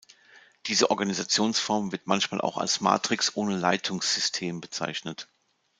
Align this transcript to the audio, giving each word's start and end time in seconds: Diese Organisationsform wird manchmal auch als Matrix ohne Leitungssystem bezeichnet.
Diese 0.65 0.89
Organisationsform 0.89 1.91
wird 1.91 2.07
manchmal 2.07 2.41
auch 2.41 2.57
als 2.57 2.81
Matrix 2.81 3.33
ohne 3.35 3.55
Leitungssystem 3.55 4.59
bezeichnet. 4.59 5.27